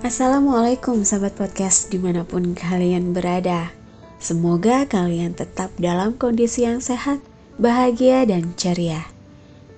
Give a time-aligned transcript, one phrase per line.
[0.00, 3.68] Assalamualaikum sahabat podcast di mana pun kalian berada.
[4.16, 7.20] Semoga kalian tetap dalam kondisi yang sehat,
[7.60, 9.04] bahagia, dan ceria.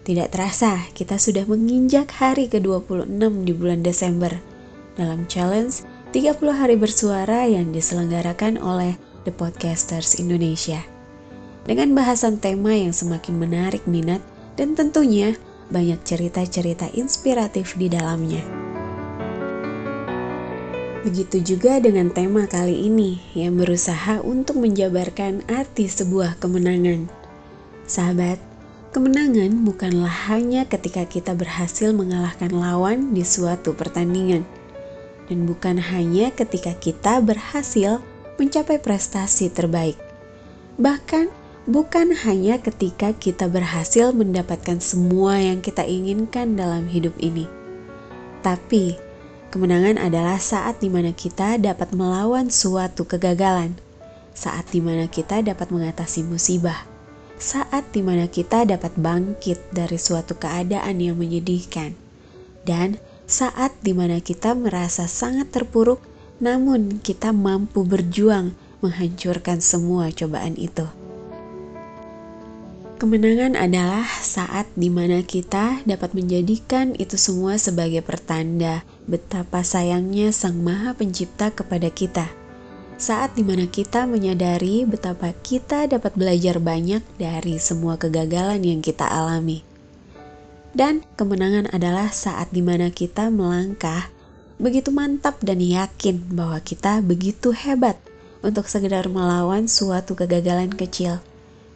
[0.07, 4.31] Tidak terasa kita sudah menginjak hari ke-26 di bulan Desember.
[4.95, 5.83] Dalam challenge
[6.15, 8.95] 30 hari bersuara yang diselenggarakan oleh
[9.27, 10.87] The Podcasters Indonesia.
[11.67, 14.23] Dengan bahasan tema yang semakin menarik minat
[14.55, 15.35] dan tentunya
[15.75, 18.62] banyak cerita-cerita inspiratif di dalamnya.
[21.03, 27.11] Begitu juga dengan tema kali ini yang berusaha untuk menjabarkan arti sebuah kemenangan.
[27.91, 28.39] Sahabat,
[28.95, 34.47] kemenangan bukanlah hanya ketika kita berhasil mengalahkan lawan di suatu pertandingan.
[35.27, 37.99] Dan bukan hanya ketika kita berhasil
[38.39, 39.99] mencapai prestasi terbaik.
[40.79, 41.27] Bahkan
[41.67, 47.51] bukan hanya ketika kita berhasil mendapatkan semua yang kita inginkan dalam hidup ini.
[48.47, 49.11] Tapi
[49.53, 53.77] Kemenangan adalah saat di mana kita dapat melawan suatu kegagalan,
[54.33, 56.89] saat di mana kita dapat mengatasi musibah,
[57.37, 61.93] saat di mana kita dapat bangkit dari suatu keadaan yang menyedihkan,
[62.65, 62.97] dan
[63.29, 66.01] saat di mana kita merasa sangat terpuruk,
[66.41, 70.89] namun kita mampu berjuang menghancurkan semua cobaan itu.
[73.03, 80.63] Kemenangan adalah saat di mana kita dapat menjadikan itu semua sebagai pertanda betapa sayangnya Sang
[80.63, 82.31] Maha Pencipta kepada kita.
[83.03, 89.03] Saat di mana kita menyadari betapa kita dapat belajar banyak dari semua kegagalan yang kita
[89.03, 89.67] alami.
[90.71, 94.15] Dan kemenangan adalah saat di mana kita melangkah
[94.63, 97.99] begitu mantap dan yakin bahwa kita begitu hebat
[98.47, 101.19] untuk sekedar melawan suatu kegagalan kecil.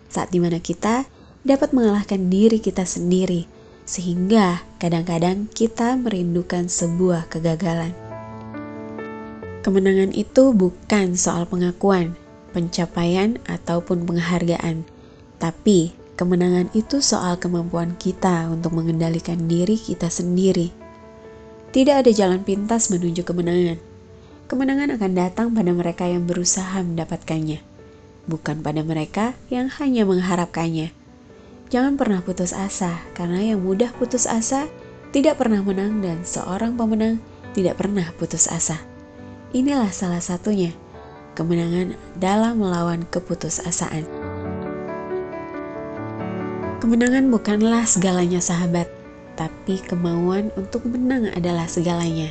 [0.07, 1.16] Saat di mana kita
[1.47, 3.47] dapat mengalahkan diri kita sendiri,
[3.87, 7.95] sehingga kadang-kadang kita merindukan sebuah kegagalan.
[9.63, 12.19] Kemenangan itu bukan soal pengakuan,
[12.51, 14.83] pencapaian, ataupun penghargaan,
[15.39, 20.75] tapi kemenangan itu soal kemampuan kita untuk mengendalikan diri kita sendiri.
[21.71, 23.79] Tidak ada jalan pintas menuju kemenangan.
[24.47, 27.59] Kemenangan akan datang pada mereka yang berusaha mendapatkannya,
[28.31, 31.06] bukan pada mereka yang hanya mengharapkannya.
[31.67, 34.71] Jangan pernah putus asa, karena yang mudah putus asa
[35.11, 37.19] tidak pernah menang dan seorang pemenang
[37.59, 38.79] tidak pernah putus asa.
[39.51, 40.71] Inilah salah satunya,
[41.35, 44.07] kemenangan dalam melawan keputusasaan.
[46.79, 48.87] Kemenangan bukanlah segalanya sahabat,
[49.35, 52.31] tapi kemauan untuk menang adalah segalanya.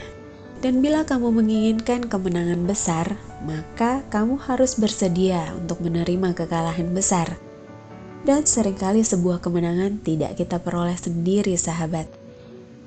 [0.64, 7.36] Dan bila kamu menginginkan kemenangan besar, maka kamu harus bersedia untuk menerima kekalahan besar.
[8.26, 12.10] Dan sering kali sebuah kemenangan tidak kita peroleh sendiri sahabat,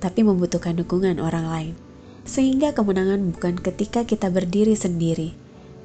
[0.02, 1.74] tapi membutuhkan dukungan orang lain.
[2.26, 5.38] Sehingga kemenangan bukan ketika kita berdiri sendiri,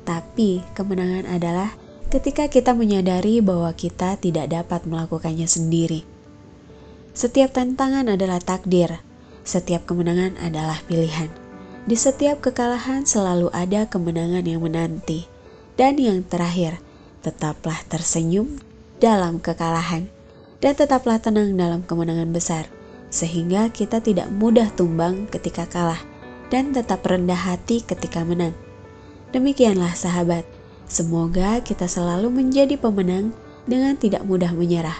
[0.10, 1.70] tapi kemenangan adalah
[2.10, 6.02] ketika kita menyadari bahwa kita tidak dapat melakukannya sendiri.
[7.14, 9.06] Setiap tantangan adalah takdir,
[9.46, 11.30] setiap kemenangan adalah pilihan.
[11.86, 15.30] Di setiap kekalahan selalu ada kemenangan yang menanti.
[15.78, 16.82] Dan yang terakhir,
[17.22, 20.10] tetaplah tersenyum dalam kekalahan,
[20.64, 22.72] dan tetaplah tenang dalam kemenangan besar,
[23.12, 26.00] sehingga kita tidak mudah tumbang ketika kalah,
[26.48, 28.56] dan tetap rendah hati ketika menang.
[29.36, 30.48] Demikianlah sahabat,
[30.88, 33.36] semoga kita selalu menjadi pemenang
[33.68, 34.96] dengan tidak mudah menyerah,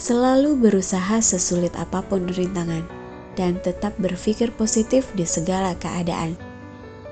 [0.00, 2.88] selalu berusaha sesulit apa pun rintangan,
[3.36, 6.38] dan tetap berpikir positif di segala keadaan.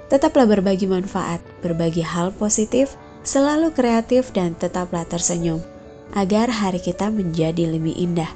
[0.08, 2.96] Tetaplah berbagi manfaat, berbagi hal positif,
[3.26, 5.60] selalu kreatif, dan tetaplah tersenyum
[6.12, 8.28] agar hari kita menjadi lebih indah.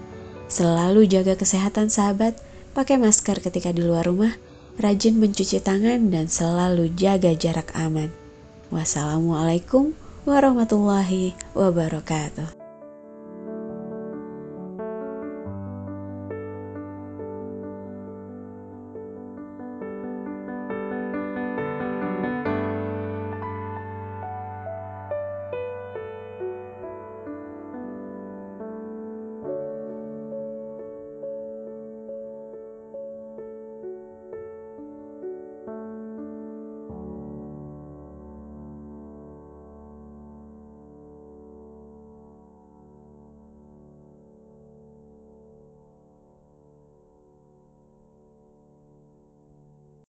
[0.48, 2.41] Selalu jaga kesehatan sahabat,
[2.72, 4.32] pakai masker ketika di luar rumah,
[4.81, 8.09] rajin mencuci tangan, dan selalu jaga jarak aman.
[8.72, 9.92] Wassalamualaikum
[10.24, 12.55] warahmatullahi wabarakatuh.